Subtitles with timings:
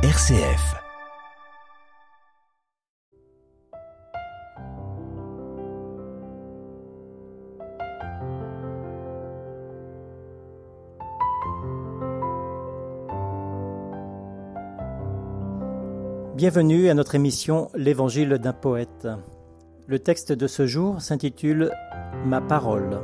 [0.00, 0.76] RCF.
[16.36, 19.08] Bienvenue à notre émission L'Évangile d'un poète.
[19.88, 21.72] Le texte de ce jour s'intitule
[22.24, 23.00] Ma parole.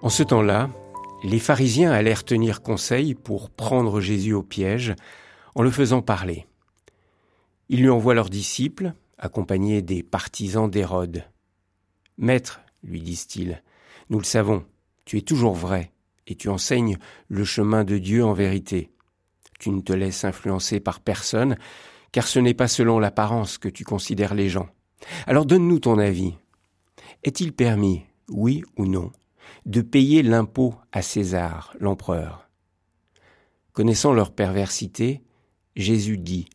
[0.00, 0.70] En ce temps-là,
[1.24, 4.94] les pharisiens allèrent tenir conseil pour prendre Jésus au piège
[5.54, 6.46] en le faisant parler.
[7.70, 11.24] Ils lui envoient leurs disciples, accompagnés des partisans d'Hérode.
[12.18, 13.62] Maître, lui disent-ils,
[14.10, 14.66] nous le savons,
[15.06, 15.92] tu es toujours vrai,
[16.26, 18.90] et tu enseignes le chemin de Dieu en vérité.
[19.58, 21.56] Tu ne te laisses influencer par personne,
[22.12, 24.68] car ce n'est pas selon l'apparence que tu considères les gens.
[25.26, 26.34] Alors donne-nous ton avis.
[27.22, 29.10] Est-il permis, oui ou non,
[29.66, 32.48] de payer l'impôt à César, l'empereur.
[33.72, 35.22] Connaissant leur perversité,
[35.74, 36.46] Jésus dit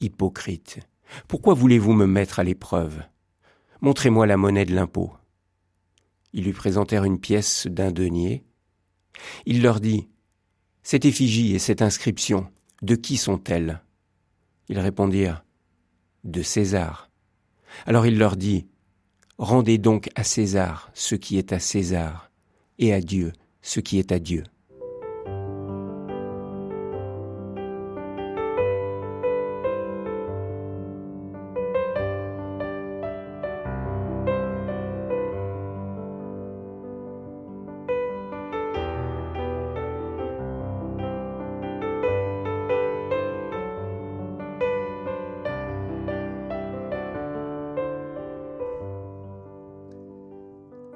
[0.00, 0.80] Hypocrite,
[1.28, 3.02] pourquoi voulez-vous me mettre à l'épreuve?
[3.80, 5.12] Montrez-moi la monnaie de l'impôt.
[6.32, 8.44] Ils lui présentèrent une pièce d'un denier.
[9.46, 10.08] Il leur dit
[10.82, 12.50] Cette effigie et cette inscription,
[12.82, 13.80] de qui sont-elles?
[14.68, 15.44] Ils répondirent
[16.24, 17.10] De César.
[17.86, 18.66] Alors il leur dit
[19.38, 22.30] Rendez donc à César ce qui est à César,
[22.78, 23.32] et à Dieu
[23.62, 24.44] ce qui est à Dieu.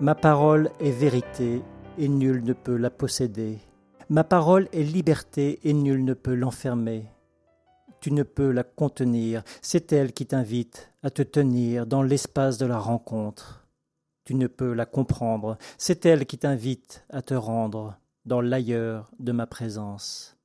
[0.00, 1.60] Ma parole est vérité
[1.98, 3.58] et nul ne peut la posséder.
[4.08, 7.06] Ma parole est liberté et nul ne peut l'enfermer.
[8.00, 12.66] Tu ne peux la contenir, c'est elle qui t'invite à te tenir dans l'espace de
[12.66, 13.66] la rencontre.
[14.24, 19.32] Tu ne peux la comprendre, c'est elle qui t'invite à te rendre dans l'ailleurs de
[19.32, 20.36] ma présence.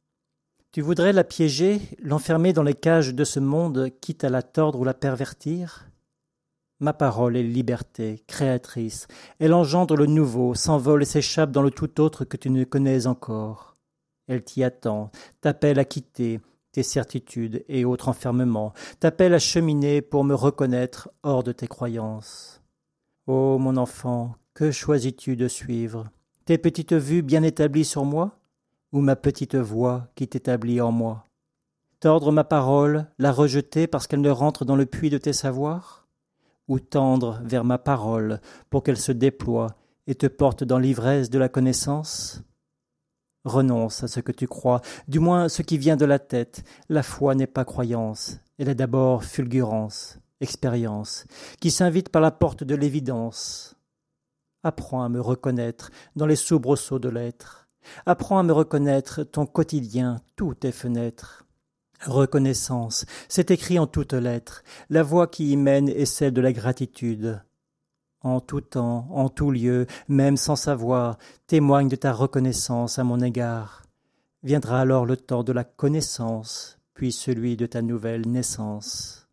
[0.71, 4.79] Tu voudrais la piéger, l'enfermer dans les cages de ce monde, quitte à la tordre
[4.79, 5.92] ou la pervertir?
[6.83, 9.07] Ma parole est liberté, créatrice.
[9.39, 13.07] Elle engendre le nouveau, s'envole et s'échappe dans le tout autre que tu ne connais
[13.07, 13.75] encore.
[14.27, 16.41] Elle t'y attend, t'appelle à quitter
[16.73, 22.61] tes certitudes et autres enfermements, t'appelle à cheminer pour me reconnaître hors de tes croyances.
[23.27, 26.09] Ô mon enfant, que choisis-tu de suivre?
[26.43, 28.39] Tes petites vues bien établies sur moi?
[28.91, 31.23] Ou ma petite voix qui t'établit en moi?
[32.01, 36.02] Tordre ma parole, la rejeter parce qu'elle ne rentre dans le puits de tes savoirs?
[36.67, 39.75] Ou tendre vers ma parole pour qu'elle se déploie
[40.07, 42.41] et te porte dans l'ivresse de la connaissance?
[43.45, 46.63] Renonce à ce que tu crois, du moins ce qui vient de la tête.
[46.87, 51.25] La foi n'est pas croyance, elle est d'abord fulgurance, expérience,
[51.59, 53.75] qui s'invite par la porte de l'évidence.
[54.63, 57.67] Apprends à me reconnaître dans les soubresauts de l'être.
[58.05, 61.42] Apprends à me reconnaître ton quotidien, toutes tes fenêtres.
[62.05, 64.63] Reconnaissance, c'est écrit en toutes lettres.
[64.89, 67.41] La voie qui y mène est celle de la gratitude.
[68.21, 73.19] En tout temps, en tout lieu, même sans savoir, témoigne de ta reconnaissance à mon
[73.21, 73.83] égard.
[74.43, 79.27] Viendra alors le temps de la connaissance, puis celui de ta nouvelle naissance.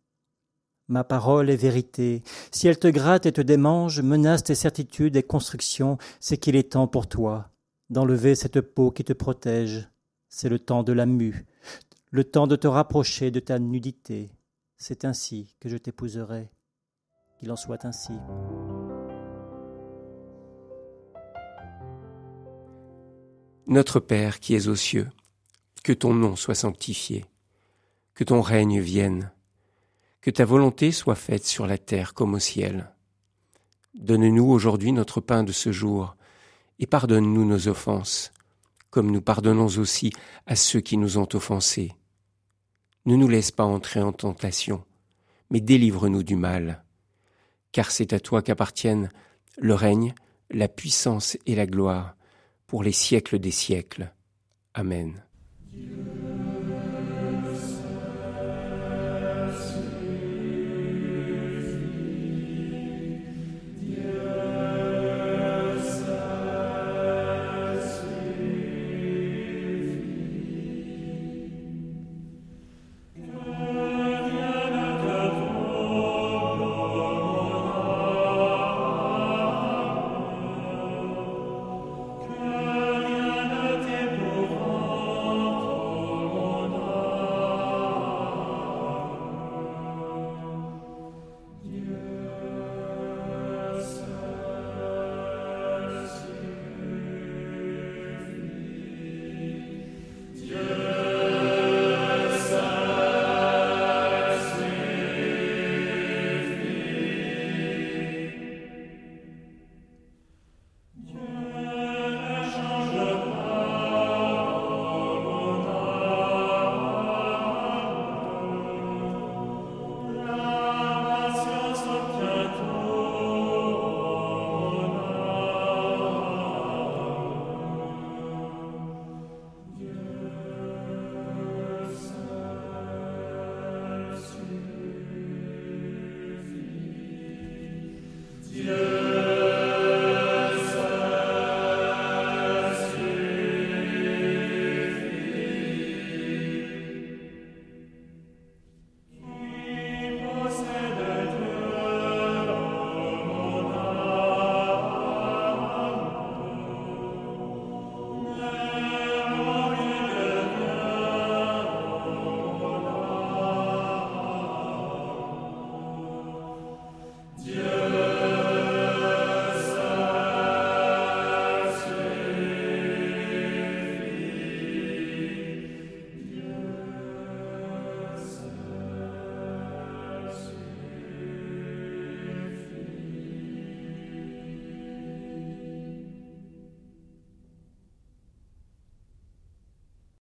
[0.87, 2.23] Ma parole est vérité.
[2.51, 6.73] Si elle te gratte et te démange, menace tes certitudes et constructions, c'est qu'il est
[6.73, 7.49] temps pour toi
[7.89, 9.89] d'enlever cette peau qui te protège.
[10.29, 11.45] C'est le temps de la mue,
[12.13, 14.31] le temps de te rapprocher de ta nudité.
[14.77, 16.51] C'est ainsi que je t'épouserai.
[17.39, 18.11] Qu'il en soit ainsi.
[23.65, 25.09] Notre Père qui es aux cieux,
[25.83, 27.25] que ton nom soit sanctifié,
[28.13, 29.31] que ton règne vienne,
[30.19, 32.93] que ta volonté soit faite sur la terre comme au ciel.
[33.95, 36.17] Donne-nous aujourd'hui notre pain de ce jour,
[36.77, 38.33] et pardonne-nous nos offenses,
[38.89, 40.11] comme nous pardonnons aussi
[40.45, 41.93] à ceux qui nous ont offensés
[43.05, 44.83] ne nous laisse pas entrer en tentation,
[45.49, 46.83] mais délivre-nous du mal.
[47.71, 49.09] Car c'est à toi qu'appartiennent
[49.57, 50.13] le règne,
[50.49, 52.15] la puissance et la gloire
[52.67, 54.13] pour les siècles des siècles.
[54.73, 55.23] Amen.